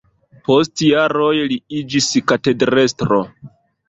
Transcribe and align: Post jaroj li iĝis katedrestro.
Post 0.45 0.81
jaroj 0.85 1.33
li 1.51 1.57
iĝis 1.79 2.07
katedrestro. 2.33 3.21